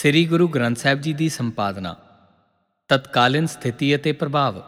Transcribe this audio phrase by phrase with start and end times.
[0.00, 1.96] ਸ੍ਰੀ ਗੁਰੂ ਗ੍ਰੰਥ ਸਾਹਿਬ ਜੀ ਦੀ ਸੰਪਾਦਨਾ,
[2.88, 4.62] ਤਤਕਾਲੀਨ ਸਥਿਤੀ ਅਤੇ ਪ੍ਰਭਾਵ।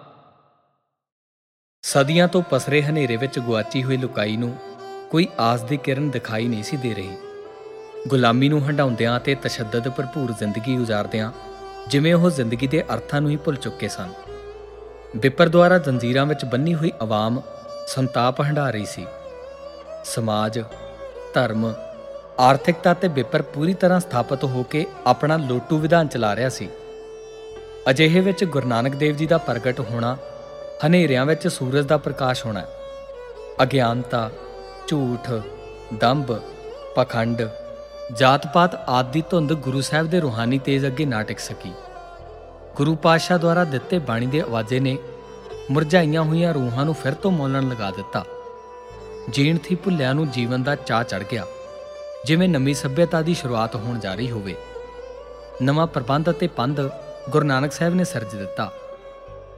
[1.83, 4.57] ਸਦੀਆਂ ਤੋਂ ਪਸਰੇ ਹਨੇਰੇ ਵਿੱਚ ਗੁਆਚੀ ਹੋਈ ਲੁਕਾਈ ਨੂੰ
[5.11, 7.17] ਕੋਈ ਆਸ ਦੀ ਕਿਰਨ ਦਿਖਾਈ ਨਹੀਂ ਸੀ ਦੇ ਰਹੀ।
[8.09, 11.33] ਗੁਲਾਮੀ ਨੂੰ ਹੰਡਾਉਂਦਿਆਂ ਤੇ ਤਸ਼ੱਦਦ ਭਰਪੂਰ ਜ਼ਿੰਦਗੀ ਗੁਜ਼ਾਰਦਿਆਂ
[11.89, 14.13] ਜਿਵੇਂ ਉਹ ਜ਼ਿੰਦਗੀ ਦੇ ਅਰਥਾਂ ਨੂੰ ਹੀ ਭੁੱਲ ਚੁੱਕੇ ਸਨ।
[15.17, 17.41] ਵਿਪਰ ਦੁਆਰਾ ਜੰਜੀਰਾਂ ਵਿੱਚ ਬੰਨੀ ਹੋਈ ਆਵਾਮ
[17.89, 19.07] ਸੰਤਾਪ ਹੰਢਾ ਰਹੀ ਸੀ।
[20.05, 20.61] ਸਮਾਜ,
[21.35, 21.75] ਧਰਮ
[22.41, 26.69] ਆਰਥਿਕਤਾ ਤੇ ਵਿਪਰ ਪੂਰੀ ਤਰ੍ਹਾਂ ਸਥਾਪਿਤ ਹੋ ਕੇ ਆਪਣਾ ਲੋਟੂ ਵਿਧਾਨ ਚਲਾ ਰਿਹਾ ਸੀ।
[27.91, 30.17] ਅਜਿਹੇ ਵਿੱਚ ਗੁਰੂ ਨਾਨਕ ਦੇਵ ਜੀ ਦਾ ਪ੍ਰਗਟ ਹੋਣਾ,
[30.87, 32.63] ਹਨੇਰਿਆਂ ਵਿੱਚ ਸੂਰਜ ਦਾ ਪ੍ਰਕਾਸ਼ ਹੋਣਾ,
[33.63, 34.31] ਅਗਿਆਨਤਾ,
[34.89, 35.31] ਝੂਠ,
[35.95, 36.41] ਦੰਭ,
[36.95, 37.43] ਪਖੰਡ,
[38.13, 41.73] ਜਾਤ-ਪਾਤ ਆਦਿ ਦੀ ਧੁੰਦ ਗੁਰੂ ਸਾਹਿਬ ਦੇ ਰੂਹਾਨੀ ਤੇਜ ਅੱਗੇ ਨਾ ਟਿਕ ਸਕੀ।
[42.77, 44.99] ਗੁਰੂ ਪਾਤਸ਼ਾਹ ਦੁਆਰਾ ਦਿੱਤੇ ਬਾਣੀ ਦੇ ਆਵਾਜ਼ੇ ਨੇ
[45.71, 48.25] ਮੁਰਝਾਈਆਂ ਹੋਈਆਂ ਰੂਹਾਂ ਨੂੰ ਫਿਰ ਤੋਂ ਮੌਲਣ ਲਗਾ ਦਿੱਤਾ।
[49.31, 51.47] ਜੀਣ ਥੀ ਭੁੱਲਿਆਂ ਨੂੰ ਜੀਵਨ ਦਾ ਚਾਹ ਚੜ ਗਿਆ।
[52.25, 54.55] ਜਿਵੇਂ ਨਵੀਂ ਸਭਿਅਤਾ ਦੀ ਸ਼ੁਰੂਆਤ ਹੋਣ ਜਾ ਰਹੀ ਹੋਵੇ।
[55.63, 56.81] ਨਵਾਂ ਪ੍ਰਬੰਧ ਅਤੇ ਪੰਧ
[57.31, 58.73] ਗੁਰੂ ਨਾਨਕ ਸਾਹਿਬ ਨੇ ਸਿਰਜ ਦਿੱਤਾ।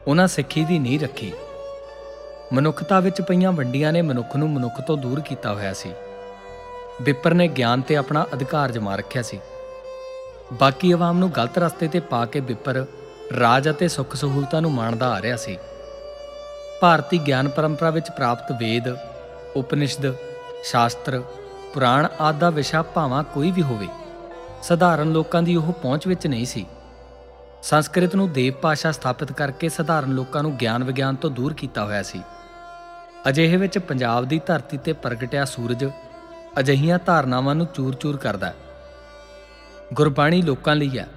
[0.07, 1.33] ਉਹਨਾਂ ਸਿੱਖੀ ਦੀ ਨੀਂਹ ਰੱਖੀ।
[2.53, 5.93] ਮਨੁੱਖਤਾ ਵਿੱਚ ਪਈਆਂ ਵੰਡੀਆਂ ਨੇ ਮਨੁੱਖ ਨੂੰ ਮਨੁੱਖ ਤੋਂ ਦੂਰ ਕੀਤਾ ਹੋਇਆ ਸੀ।
[7.03, 9.41] ਵਿਪਰ ਨੇ ਗਿਆਨ ਤੇ ਆਪਣਾ ਅਧਿਕਾਰ ਜਮਾ ਰੱਖਿਆ ਸੀ।
[10.53, 12.85] ਬਾਕੀ ਆਵਾਮ ਨੂੰ ਗਲਤ ਰਸਤੇ ਤੇ ਪਾ ਕੇ ਵਿਪਰ
[13.41, 15.59] ਰਾਜ ਅਤੇ ਸੁੱਖ ਸਹੂਲਤਾਂ ਨੂੰ ਮਾਣਦਾ ਆ ਰਿਹਾ ਸੀ।
[16.81, 18.97] ਭਾਰਤੀ ਗਿਆਨ ਪਰੰਪਰਾ ਵਿੱਚ ਪ੍ਰਾਪਤ ਵੇਦ,
[19.57, 20.15] ਉਪਨਿਸ਼ਦ,
[20.65, 21.23] ਸ਼ਾਸਤਰ
[21.75, 23.89] ਪੁਰਾਣ ਆਦਿ ਦਾ ਵਿਸ਼ਾ ਭਾਵਾਂ ਕੋਈ ਵੀ ਹੋਵੇ,
[24.63, 26.67] ਸਧਾਰਨ ਲੋਕਾਂ ਦੀ ਉਹ ਪਹੁੰਚ ਵਿੱਚ ਨਹੀਂ ਸੀ।
[27.63, 32.03] ਸੰਸਕ੍ਰਿਤ ਨੂੰ ਦੇਵ ਭਾਸ਼ਾ ਸਥਾਪਿਤ ਕਰਕੇ ਸਧਾਰਨ ਲੋਕਾਂ ਨੂੰ ਗਿਆਨ ਵਿਗਿਆਨ ਤੋਂ ਦੂਰ ਕੀਤਾ ਹੋਇਆ
[32.03, 32.23] ਸੀ।
[33.29, 35.91] ਅਜਿਹੇ ਵਿੱਚ ਪੰਜਾਬ ਦੀ ਧਰਤੀ ਤੇ ਪ੍ਰਗਟਿਆ ਸੂਰਜ
[36.59, 38.55] ਅਜਹੀਆਂ ਧਾਰਨਾਵਾਂ ਨੂੰ ਚੂਰ-ਚੂਰ ਕਰਦਾ ਹੈ।
[39.95, 41.09] ਗੁਰਬਾਣੀ ਲੋਕਾਂ ਲਈ ਹੈ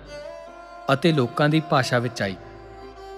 [0.94, 2.36] ਅਤੇ ਲੋਕਾਂ ਦੀ ਭਾਸ਼ਾ ਵਿੱਚ ਆਈ,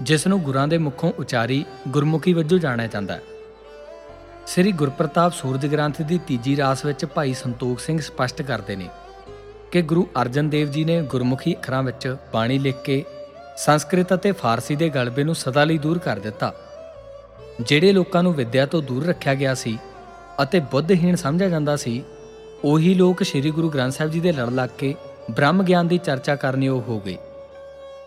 [0.01, 3.21] ਜਿਸ ਨੂੰ ਗੁਰਾਂ ਦੇ ਮੁਖੋਂ ਉਚਾਰੀ ਗੁਰਮੁਖੀ ਵਜੋਂ ਜਾਣਿਆ ਜਾਂਦਾ ਹੈ।
[4.49, 8.89] ਸ੍ਰੀ ਗੁਰਪ੍ਰਤਾਪ ਸੂਰਜ ਗ੍ਰੰਥ ਦੀ ਤੀਜੀ ਰਾਸ ਵਿੱਚ ਭਾਈ ਸੰਤੋਖ ਸਿੰਘ ਸਪਸ਼ਟ ਕਰਦੇ ਨੇ
[9.71, 13.03] ਕਿ ਗੁਰੂ ਅਰਜਨ ਦੇਵ ਜੀ ਨੇ ਗੁਰਮੁਖੀ ਅੱਖਰਾਂ ਵਿੱਚ ਬਾਣੀ ਲਿਖ ਕੇ
[13.57, 16.53] ਸੰਸਕ੍ਰਿਤ ਅਤੇ ਫਾਰਸੀ ਦੇ ਗਲਬੇ ਨੂੰ ਸਦਾ ਲਈ ਦੂਰ ਕਰ ਦਿੱਤਾ।
[17.61, 19.77] ਜਿਹੜੇ ਲੋਕਾਂ ਨੂੰ ਵਿਦਿਆ ਤੋਂ ਦੂਰ ਰੱਖਿਆ ਗਿਆ ਸੀ
[20.43, 22.03] ਅਤੇ ਬੁੱਧਹੀਣ ਸਮਝਿਆ ਜਾਂਦਾ ਸੀ,
[22.63, 24.95] ਉਹੀ ਲੋਕ ਸ੍ਰੀ ਗੁਰੂ ਗ੍ਰੰਥ ਸਾਹਿਬ ਜੀ ਦੇ ਲੜ ਲੱਗ ਕੇ
[25.31, 27.17] ਬ੍ਰਹਮ ਗਿਆਨ ਦੀ ਚਰਚਾ ਕਰਨੀ ਉਹ ਹੋ ਗਏ।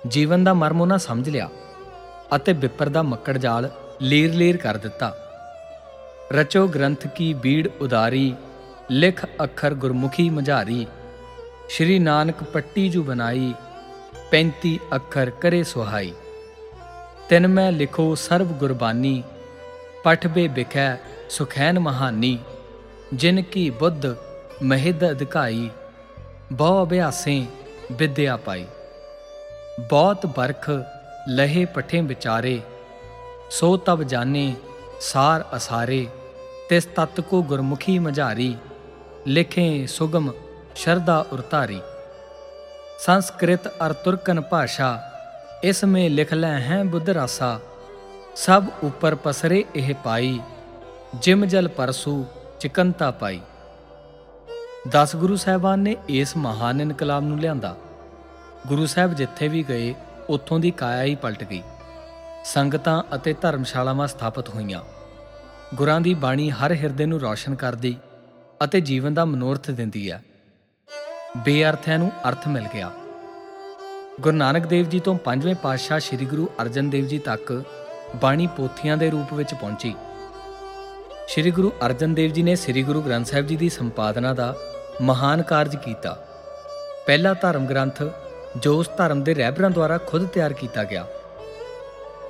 [0.09, 1.49] ਜੀਵਨ ਦਾ ਮਰਮ ਉਹਨਾਂ ਸਮਝ ਲਿਆ
[2.37, 3.71] ਅਤੇ ਵਿਪਰ ਦਾ ਮੱਕੜ ਜਾਲ
[4.03, 5.17] ਲੀਰ-ਲੀਰ ਕਰ ਦਿੱਤਾ।
[6.33, 8.35] ਰਚੋ ਗ੍ਰੰਥ ਕੀ ਬੀੜ ਉਦਾਰੀ,
[8.91, 10.87] ਲਿਖ ਅੱਖਰ ਗੁਰਮੁਖੀ ਮਝਾਰੀ।
[11.69, 13.53] ਸ਼੍ਰੀ ਨਾਨਕ ਪੱਟੀ ਜੂ ਬਨਾਈ
[14.31, 16.13] 35 ਅੱਖਰ ਕਰੇ ਸੁਹਾਈ।
[17.29, 19.23] ਤਿਨ ਮੈਂ ਲਿਖੋ ਸਰਬ ਗੁਰਬਾਨੀ
[20.05, 20.97] ਪਠਬੇ ਬਿਖੈ
[21.31, 22.39] ਸੁਖੈਨ ਮਹਾਨੀ।
[23.15, 24.07] ਜਿਨ ਕੀ ਬੁੱਧ
[24.63, 25.71] ਮਹਿਦ ਅਧਿਕਾਈ,
[26.53, 27.47] ਬਹੁ ਅਭਿਆਸੇ
[27.93, 28.67] ਵਿਦਿਆ ਪਾਈ।
[29.91, 30.71] ਬਹੁਤ ਬਰਖ
[31.29, 32.61] ਲਹੇ ਪਠੇ ਵਿਚਾਰੇ,
[33.51, 34.55] ਸੋ ਤਬ ਜਾਣੇ
[35.01, 36.07] ਸਾਰ ਅਸਾਰੇ।
[36.73, 38.57] ਤਿਸ ਤਤ ਕੋ ਗੁਰਮੁਖੀ ਮਝਾਰੀ,
[39.27, 40.31] ਲਿਖੇ ਸੁਗਮ
[40.75, 41.81] ਸ਼ਰਦਾ ਉਰਤਾਰੀ।
[42.99, 45.13] ਸੰਸਕ੍ਰਿਤ ਅਰ ਤੁਰਕਨ ਭਾਸ਼ਾ,
[45.65, 47.61] ਇਸ ਮੇ ਲਿਖ ਲੈ ਹੈ ਬੁੱਧ ਰਾਸਾ।
[48.37, 50.41] ਸਭ ਉਪਰ ਪਸਰੇ ਇਹ ਪਾਈ,
[51.15, 52.27] ਜਿਮ ਜਲ ਪਰਸੂ
[52.61, 53.41] ਚਿਕੰਤਾ ਪਾਈ।
[54.89, 57.77] ਦਸ ਗੁਰੂ ਸਾਹਿਬਾਨ ਨੇ ਇਸ ਮਹਾਨ ਇਨਕਲਾਬ ਨੂੰ ਲਿਆਂਦਾ।
[58.67, 59.95] ਗੁਰੂ ਸਾਹਿਬ ਜਿੱਥੇ ਵੀ ਗਏ,
[60.29, 61.63] ਉੱਥੋਂ ਦੀ ਕਾਇਆ ਹੀ ਪਲਟ ਗਈ।
[62.45, 64.81] ਸੰਗਤਾਂ ਅਤੇ ਧਰਮਸ਼ਾਲਾਵਾਂ ਸਥਾਪਿਤ ਹੋਈਆਂ।
[65.75, 67.97] ਗੁਰਾਂ ਦੀ ਬਾਣੀ ਹਰ ਹਿਰਦੇ ਨੂੰ ਰੌਸ਼ਨ ਕਰਦੀ
[68.65, 70.23] ਅਤੇ ਜੀਵਨ ਦਾ ਮਨੋਰਥ ਦਿੰਦੀ ਹੈ।
[71.37, 72.91] ਬੇਅਰਥਿਆਂ ਨੂੰ ਅਰਥ ਮਿਲ ਗਿਆ।
[74.21, 77.65] ਗੁਰੂ ਨਾਨਕ ਦੇਵ ਜੀ ਤੋਂ ਪੰਜਵੇਂ ਪਾਤਸ਼ਾਹ ਸ੍ਰੀ ਗੁਰੂ ਅਰਜਨ ਦੇਵ ਜੀ ਤੱਕ
[78.17, 79.95] ਬਾਣੀ ਪੋਥੀਆਂ ਦੇ ਰੂਪ ਵਿੱਚ ਪਹੁੰਚੀ।
[81.29, 84.57] ਸ੍ਰੀ ਗੁਰੂ ਅਰਜਨ ਦੇਵ ਜੀ ਨੇ ਸ੍ਰੀ ਗੁਰੂ ਗ੍ਰੰਥ ਸਾਹਿਬ ਜੀ ਦੀ ਸੰਪਾਦਨਾ ਦਾ
[85.03, 86.27] ਮਹਾਨ ਕਾਰਜ ਕੀਤਾ।
[87.07, 88.03] ਪਹਿਲਾ ਧਰਮ ਗ੍ਰੰਥ
[88.57, 91.07] ਜੋ ਉਸ ਧਰਮ ਦੇ ਰਹਿਬਰਾਂ ਦੁਆਰਾ ਖੁਦ ਤਿਆਰ ਕੀਤਾ ਗਿਆ।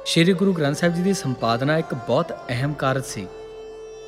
[0.06, 3.28] ਸ੍ਰੀ ਗੁਰੂ ਗ੍ਰੰਥ ਸਾਹਿਬ ਜੀ ਦੀ ਸੰਪਾਦਨਾ ਇੱਕ ਬਹੁਤ ਅਹਿਮ ਕਾਰਜ ਸੀ।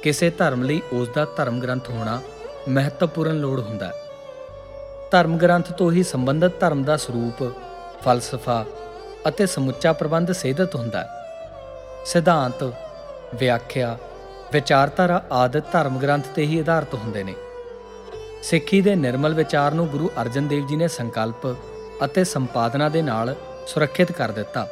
[0.03, 2.21] ਕਿਸੇ ਧਰਮ ਲਈ ਉਸ ਦਾ ਧਰਮ ਗ੍ਰੰਥ ਹੋਣਾ
[2.69, 3.93] ਮਹੱਤਵਪੂਰਨ ਲੋੜ ਹੁੰਦਾ ਹੈ।
[5.11, 7.53] ਧਰਮ ਗ੍ਰੰਥ ਤੋਂ ਹੀ ਸੰਬੰਧਿਤ ਧਰਮ ਦਾ ਸਰੂਪ,
[8.05, 8.65] ਫਲਸਫਾ
[9.29, 11.09] ਅਤੇ ਸਮੁੱਚਾ ਪ੍ਰਬੰਧ ਸਿੱਧਤ ਹੁੰਦਾ ਹੈ।
[12.07, 12.73] ਸਿਧਾਂਤ,
[13.35, 13.99] ਵਿਆਖਿਆ,
[14.53, 17.35] ਵਿਚਾਰਧਾਰਾ ਆਦਿ ਧਰਮ ਗ੍ਰੰਥ ਤੇ ਹੀ ਆਧਾਰਿਤ ਹੁੰਦੇ ਨੇ।
[18.43, 21.57] ਸਿੱਖੀ ਦੇ ਨਿਰਮਲ ਵਿਚਾਰ ਨੂੰ ਗੁਰੂ ਅਰਜਨ ਦੇਵ ਜੀ ਨੇ ਸੰਕਲਪ
[22.05, 23.35] ਅਤੇ ਸੰਪਾਦਨਾ ਦੇ ਨਾਲ
[23.67, 24.69] ਸੁਰੱਖਿਅਤ ਕਰ ਦਿੱਤਾ।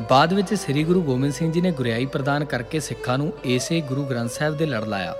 [0.00, 4.04] ਬਾਅਦ ਵਿੱਚ ਸ੍ਰੀ ਗੁਰੂ ਗੋਬਿੰਦ ਸਿੰਘ ਜੀ ਨੇ ਗੁਰਿਆਈ ਪ੍ਰਦਾਨ ਕਰਕੇ ਸਿੱਖਾਂ ਨੂੰ ਏਸੇ ਗੁਰੂ
[4.04, 5.14] ਗ੍ਰੰਥ ਸਾਹਿਬ ਦੇ ਲੜ ਲਾਇਆ।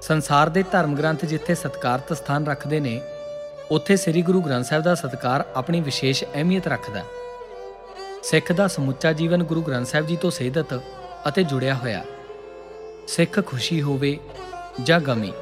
[0.00, 3.00] ਸੰਸਾਰ ਦੇ ਧਰਮ ਗ੍ਰੰਥ ਜਿੱਥੇ ਸਤਕਾਰਤ ਸਥਾਨ ਰੱਖਦੇ ਨੇ,
[3.70, 7.04] ਉੱਥੇ ਸ੍ਰੀ ਗੁਰੂ ਗ੍ਰੰਥ ਸਾਹਿਬ ਦਾ ਸਤਕਾਰ ਆਪਣੀ ਵਿਸ਼ੇਸ਼ ਅਹਿਮੀਅਤ ਰੱਖਦਾ ਹੈ।
[8.22, 10.80] ਸਿੱਖ ਦਾ ਸਮੁੱਚਾ ਜੀਵਨ ਗੁਰੂ ਗ੍ਰੰਥ ਸਾਹਿਬ ਜੀ ਤੋਂ ਸੇਧਤ
[11.28, 12.04] ਅਤੇ ਜੁੜਿਆ ਹੋਇਆ
[13.08, 14.18] ਸਿੱਖ ਖੁਸ਼ੀ ਹੋਵੇ
[14.82, 15.32] ਜਾਂ ਗਮੀ,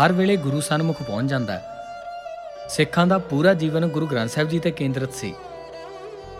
[0.00, 4.58] ਹਰ ਵੇਲੇ ਗੁਰੂ ਸਨਮੁਖ ਪਹੁੰਚ ਜਾਂਦਾ ਹੈ। ਸਿੱਖਾਂ ਦਾ ਪੂਰਾ ਜੀਵਨ ਗੁਰੂ ਗ੍ਰੰਥ ਸਾਹਿਬ ਜੀ
[4.58, 5.34] ਤੇ ਕੇਂਦਰਿਤ ਸੀ।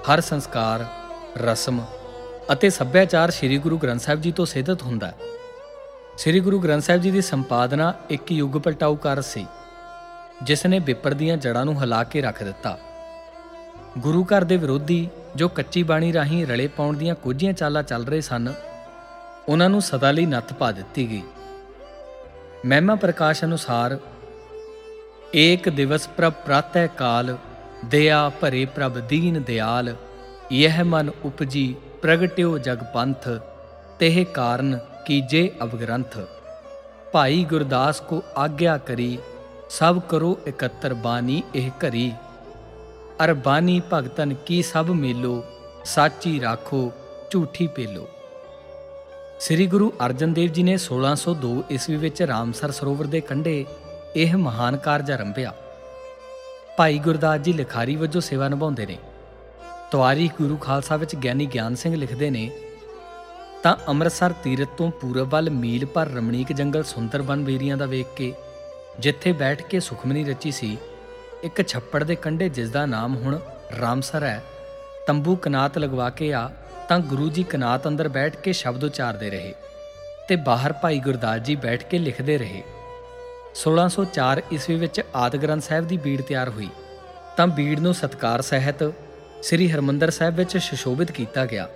[0.08, 0.85] ਹਰ ਸੰਸਕਾਰ,
[1.38, 1.81] ਰਸਮ
[2.53, 5.14] ਅਤੇ ਸੱਭਿਆਚਾਰ ਸ੍ਰੀ ਗੁਰੂ ਗ੍ਰੰਥ ਸਾਹਿਬ ਜੀ ਤੋਂ ਸਿੱਧਤ ਹੁੰਦਾ ਹੈ।
[6.19, 9.44] ਸ੍ਰੀ ਗੁਰੂ ਗ੍ਰੰਥ ਸਾਹਿਬ ਜੀ ਦੀ ਸੰਪਾਦਨਾ ਇੱਕ ਯੁੱਗ ਪਲਟਾਊ ਕਾਰਜ ਸੀ,
[10.43, 12.76] ਜਿਸ ਨੇ ਵਿਪਰ ਦੀਆਂ ਜੜਾਂ ਨੂੰ ਹਿਲਾ ਕੇ ਰੱਖ ਦਿੱਤਾ।
[13.99, 18.20] ਗੁਰੂ ਘਰ ਦੇ ਵਿਰੋਧੀ ਜੋ ਕੱਚੀ ਬਾਣੀ ਰਾਹੀਂ ਰਲੇ ਪਾਉਣ ਦੀਆਂ ਕੁਝੀਆਂ ਚਾਲਾਂ ਚੱਲ ਰਹੇ
[18.20, 18.52] ਸਨ,
[19.49, 21.23] ਉਹਨਾਂ ਨੂੰ ਸਦਾ ਲਈ ਨੱਥ ਪਾ ਦਿੱਤੀ ਗਈ।
[22.67, 23.99] ਮਹਿਮਾ ਪ੍ਰਕਾਸ਼ ਅਨੁਸਾਰ,
[25.35, 27.37] ਏਕ ਦਿਵਸ ਪ੍ਰਭ ਪ੍ਰਾਤੈ ਕਾਲ
[27.84, 29.94] ਦਇਆ ਭਰੇ ਪ੍ਰਭ ਦੀਨ ਦਿਆਲ,
[30.52, 33.28] ਯਹ ਮਨ ਉਪਜੀ ਪ੍ਰਗਟਿਓ ਜਗ ਪੰਥ,
[33.99, 36.19] ਤੇਹ ਕਾਰਨ ਕੀਜੇ ਅਵਗ੍ਰੰਥ।
[37.12, 39.19] ਭਾਈ ਗੁਰਦਾਸ ਕੋ ਆਗਿਆ ਕਰੀ,
[39.70, 42.12] ਸਭ ਕਰੋ ਇਕੱਤਰ ਬਾਣੀ ਇਹ ਘਰੀ।
[43.25, 45.44] ਅਰ ਬਾਣੀ ਭਗਤਨ ਕੀ ਸਭ ਮੇਲੋ,
[45.84, 46.93] ਸਾਚੀ ਰਾਖੋ,
[47.31, 48.08] ਝੂਠੀ ਪੇਲੋ।
[49.40, 53.64] ਸ੍ਰੀ ਗੁਰੂ ਅਰਜਨ ਦੇਵ ਜੀ ਨੇ 1602 ਈਸਵੀ ਵਿੱਚ ਰਾਮਸਰ ਸਰੋਵਰ ਦੇ ਕੰਢੇ
[54.17, 55.52] ਇਹ ਮਹਾਨ ਕਾਰਜ ਆਰੰਭਿਆ।
[56.76, 58.96] ਭਾਈ ਗੁਰਦਾਸ ਜੀ ਲਿਖਾਰੀ ਵਜੋਂ ਸੇਵਾ ਨਿਭਾਉਂਦੇ ਨੇ।
[59.93, 62.50] ਤਵਾਰੀ ਗੁਰੂ ਖਾਲਸਾ ਵਿੱਚ ਗਿਆਨੀ ਗਿਆਨ ਸਿੰਘ ਲਿਖਦੇ ਨੇ,
[63.62, 68.14] ਤਾਂ ਅੰਮ੍ਰਿਤਸਰ ਤੀਰਤ ਤੋਂ ਪੂਰਬ ਵੱਲ ਮੀਲ ਭਰ ਰਮਣੀਕ ਜੰਗਲ ਸੁੰਦਰ ਬਨ ਬੇਰੀਆਂ ਦਾ ਵੇਖ
[68.17, 68.32] ਕੇ,
[69.00, 70.76] ਜਿੱਥੇ ਬੈਠ ਕੇ ਸੁਖਮਨੀ ਰਚੀ ਸੀ,
[71.44, 73.38] ਇੱਕ ਛੱਪੜ ਦੇ ਕੰਢੇ ਜਿਸ ਦਾ ਨਾਮ ਹੁਣ
[73.81, 74.43] ਰਾਮਸਰ ਹੈ,
[75.06, 76.49] ਤੰਬੂ ਕਨਾਤ ਲਗਵਾ ਕੇ ਆ,
[76.88, 79.55] ਤਾਂ ਗੁਰੂ ਜੀ ਕਨਾਤ ਅੰਦਰ ਬੈਠ ਕੇ ਸ਼ਬਦ ਉਚਾਰਦੇ ਰਹੇ
[80.28, 82.62] ਤੇ ਬਾਹਰ ਭਾਈ ਗੁਰਦਾਸ ਜੀ ਬੈਠ ਕੇ ਲਿਖਦੇ ਰਹੇ।
[83.56, 86.69] 1604 ਈਸਵੀ ਵਿੱਚ ਆਦਿ ਗ੍ਰੰਥ ਸਾਹਿਬ ਦੀ ਬੀੜ ਤਿਆਰ ਹੋਈ।
[87.37, 88.93] ਤਾਂ ਬੀੜ ਨੂੰ ਸਤਕਾਰ ਸਹਿਤ
[89.43, 91.69] ਸ੍ਰੀ ਹਰਮੰਦਰ ਸਾਹਿਬ ਵਿੱਚ ਸ਼ਸ਼ੋਭਿਤ ਕੀਤਾ ਗਿਆ।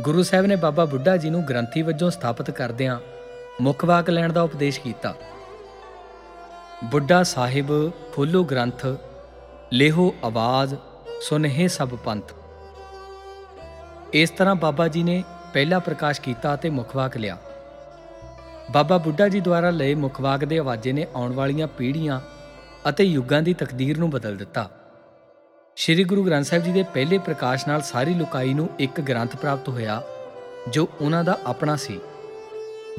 [0.00, 2.98] ਗੁਰੂ ਸਾਹਿਬ ਨੇ ਬਾਬਾ ਬੁੱਢਾ ਜੀ ਨੂੰ ਗ੍ਰੰਥੀ ਵਜੋਂ ਸਥਾਪਿਤ ਕਰਦਿਆਂ
[3.60, 5.14] ਮੁੱਖ ਵਾਕ ਲੈਣ ਦਾ ਉਪਦੇਸ਼ ਕੀਤਾ।
[6.84, 8.86] ਬੁੱਢਾ ਸਾਹਿਬ ਖੋਲੋ ਗ੍ਰੰਥ,
[9.72, 10.74] ਲੇਹੋ ਆਵਾਜ਼
[11.22, 12.32] ਸੁਨਹਿ ਸਭ ਪੰਥ।
[14.12, 17.38] ਇਸ ਤਰ੍ਹਾਂ ਬਾਬਾ ਜੀ ਨੇ ਪਹਿਲਾ ਪ੍ਰਕਾਸ਼ ਕੀਤਾ ਅਤੇ ਮੁਖਵਾਕ ਲਿਆ।
[18.70, 22.20] ਬਾਬਾ ਬੁੱਢਾ ਜੀ ਦੁਆਰਾ ਲਏ ਮੁਖਵਾਕ ਦੇ ਆਵਾਜ਼ੇ ਨੇ ਆਉਣ ਵਾਲੀਆਂ ਪੀੜ੍ਹੀਆਂ
[22.88, 24.68] ਅਤੇ ਯੁੱਗਾਂ ਦੀ ਤਕਦੀਰ ਨੂੰ ਬਦਲ ਦਿੱਤਾ।
[25.76, 29.68] ਸ੍ਰੀ ਗੁਰੂ ਗ੍ਰੰਥ ਸਾਹਿਬ ਜੀ ਦੇ ਪਹਿਲੇ ਪ੍ਰਕਾਸ਼ ਨਾਲ ਸਾਰੀ ਲੁਕਾਈ ਨੂੰ ਇੱਕ ਗ੍ਰੰਥ ਪ੍ਰਾਪਤ
[29.68, 30.02] ਹੋਇਆ,
[30.68, 32.00] ਜੋ ਉਹਨਾਂ ਦਾ ਆਪਣਾ ਸੀ।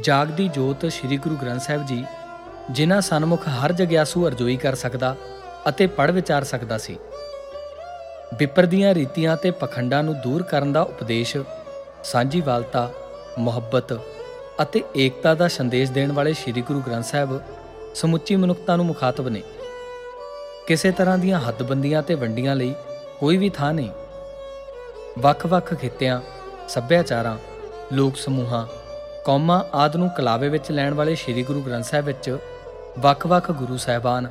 [0.01, 2.03] ਜਾਗਦੀ ਜੋਤ ਸ੍ਰੀ ਗੁਰੂ ਗ੍ਰੰਥ ਸਾਹਿਬ ਜੀ,
[2.71, 5.15] ਜਿਨ੍ਹਾਂ ਸਨਮੁਖ ਹਰ ਜਗਿਆਸੂ ਅਰਜ਼ੋਈ ਕਰ ਸਕਦਾ
[5.69, 6.97] ਅਤੇ ਪੜ ਵਿਚਾਰ ਸਕਦਾ ਸੀ।
[8.37, 11.37] ਵਿਪਰ ਦੀਆਂ ਰੀਤੀਆਂ ਤੇ ਪਖੰਡਾਂ ਨੂੰ ਦੂਰ ਕਰਨ ਦਾ ਉਪਦੇਸ਼
[12.03, 12.91] ਸਾਂਝੀਵਾਲਤਾ
[13.39, 13.99] ਮੁਹੱਬਤ
[14.63, 17.41] ਅਤੇ ਏਕਤਾ ਦਾ ਸੰਦੇਸ਼ ਦੇਣ ਵਾਲੇ ਸ੍ਰੀ ਗੁਰੂ ਗ੍ਰੰਥ ਸਾਹਿਬ
[17.95, 19.41] ਸਮੁੱਚੀ ਮਨੁੱਖਤਾ ਨੂੰ ਮੁਖਾਤਬ ਨੇ।
[20.67, 22.73] ਕਿਸੇ ਤਰ੍ਹਾਂ ਦੀਆਂ ਹੱਦਬੰਦੀਆਂ ਤੇ ਵੰਡੀਆਂ ਲਈ
[23.19, 23.89] ਕੋਈ ਵੀ ਥਾਂ ਨਹੀਂ।
[25.19, 26.21] ਵੱਖ-ਵੱਖ ਖਿੱਤਿਆਂ,
[26.67, 27.37] ਸੱਭਿਆਚਾਰਾਂ,
[27.93, 28.67] ਲੋਕ ਸਮੂਹਾਂ,
[29.25, 32.37] ਕੌਮਾਂ ਆਦ ਨੂੰ ਕਲਾਵੇ ਵਿੱਚ ਲੈਣ ਵਾਲੇ ਸ੍ਰੀ ਗੁਰੂ ਗ੍ਰੰਥ ਸਾਹਿਬ ਵਿੱਚ
[32.99, 34.27] ਵੱਖ-ਵੱਖ ਗੁਰੂ ਸਾਹਿਬਾਨ,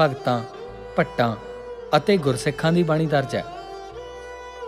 [0.00, 0.40] ਭਗਤਾਂ,
[0.96, 1.36] ਭੱਟਾਂ
[1.96, 3.44] ਅਤੇ ਗੁਰਸਿੱਖਾਂ ਦੀ ਬਾਣੀ ਦਰਜ ਹੈ।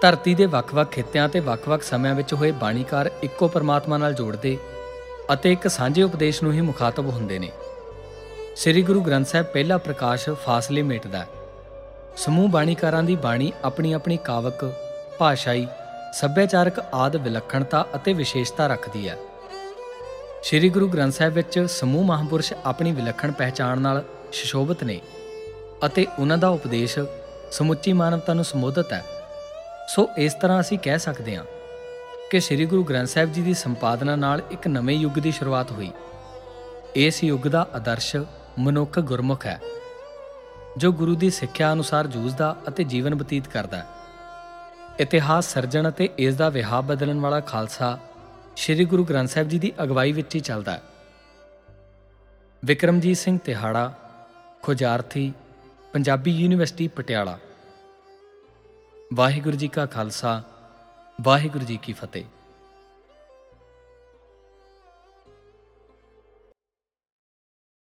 [0.02, 4.58] ਧਰਤੀ ਦੇ ਵੱਖ-ਵੱਖ ਖਿੱਤਿਆਂ ਤੇ ਵੱਖ-ਵੱਖ ਸਮਿਆਂ ਵਿੱਚ ਹੋਏ ਬਾਣੀਕਾਰ ਇੱਕੋ ਪਰਮਾਤਮਾ ਨਾਲ ਜੋੜਦੇ
[5.32, 7.52] ਅਤੇ ਇੱਕ ਸਾਂਝੇ ਉਪਦੇਸ਼ ਨੂੰ ਹੀ ਮੁਖਾਤਬ ਹੁੰਦੇ ਨੇ।
[8.56, 11.26] ਸ੍ਰੀ ਗੁਰੂ ਗ੍ਰੰਥ ਸਾਹਿਬ ਪਹਿਲਾ ਪ੍ਰਕਾਸ਼ ਫਾਸਲੇ ਮੇਟਦਾ ਹੈ।
[12.16, 14.74] ਸਮੂਹ ਬਾਣੀਕਾਰਾਂ ਦੀ ਬਾਣੀ ਆਪਣੀ ਆਪਣੀ ਕਾਵਕ,
[15.18, 15.66] ਭਾਸ਼ਾਈ,
[16.12, 19.16] ਸੱਭਿਆਚਾਰਕ ਆਦ ਵਿਲੱਖਣਤਾ ਅਤੇ ਵਿਸ਼ੇਸ਼ਤਾ ਰੱਖਦੀ ਹੈ।
[20.42, 25.00] ਸ੍ਰੀ ਗੁਰੂ ਗ੍ਰੰਥ ਸਾਹਿਬ ਵਿੱਚ ਸਮੂਹ ਮਹਾਂਪੁਰਸ਼ ਆਪਣੀ ਵਿਲੱਖਣ ਪਹਿਚਾਣ ਨਾਲ ਸ਼ਿਸ਼ੋਭਤ ਨੇ
[25.86, 26.98] ਅਤੇ ਉਹਨਾਂ ਦਾ ਉਪਦੇਸ਼
[27.52, 29.04] ਸਮੁੱਚੀ ਮਾਨਵਤਾ ਨੂੰ ਸੰਬੋਧਿਤ ਹੈ।
[29.88, 31.44] ਸੋ ਇਸ ਤਰ੍ਹਾਂ ਅਸੀਂ ਕਹਿ ਸਕਦੇ ਹਾਂ
[32.30, 35.90] ਕਿ ਸ੍ਰੀ ਗੁਰੂ ਗ੍ਰੰਥ ਸਾਹਿਬ ਜੀ ਦੀ ਸੰਪਾਦਨਾ ਨਾਲ ਇੱਕ ਨਵੇਂ ਯੁੱਗ ਦੀ ਸ਼ੁਰੂਆਤ ਹੋਈ।
[36.96, 38.16] ਇਸ ਯੁੱਗ ਦਾ ਆਦਰਸ਼
[38.58, 39.60] ਮਨੁੱਖ ਗੁਰਮੁਖ ਹੈ,
[40.76, 43.86] ਜੋ ਗੁਰੂ ਦੀ ਸਿੱਖਿਆ ਅਨੁਸਾਰ ਜੂਝਦਾ ਅਤੇ ਜੀਵਨ ਬਤੀਤ ਕਰਦਾ ਹੈ।
[45.00, 47.98] ਇਤਿਹਾਸ ਸਰਜਣ ਅਤੇ ਇਸ ਦਾ ਵਿਹਾਰ ਬਦਲਣ ਵਾਲਾ ਖਾਲਸਾ
[48.56, 50.82] ਸ੍ਰੀ ਗੁਰੂ ਗ੍ਰੰਥ ਸਾਹਿਬ ਜੀ ਦੀ ਅਗਵਾਈ ਵਿੱਚ ਹੀ ਚੱਲਦਾ ਹੈ।
[52.62, 53.92] ਵਿਕਰਮਜੀਤ ਸਿੰਘ ਤਿਹਾੜਾ,
[54.62, 55.32] ਖੋਜਾਰਥੀ,
[55.92, 57.38] ਪੰਜਾਬੀ ਯੂਨੀਵਰਸਿਟੀ ਪਟਿਆਲਾ।
[59.14, 60.42] ਵਾਹਿਗੁਰੂ ਜੀ ਕਾ ਖਾਲਸਾ
[61.20, 62.24] ਵਾਹਿਗੁਰੂ ਜੀ ਕੀ ਫਤਿਹ।